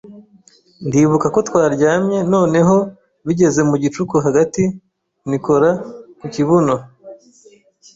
ndibuka 0.87 1.27
ko 1.33 1.39
twaryamye 1.47 2.19
noneho 2.33 2.75
bigeze 3.25 3.59
mu 3.69 3.75
gicuku 3.83 4.15
hagati 4.25 4.63
nikora 5.27 5.69
ku 6.19 6.25
kibuno 6.33 6.75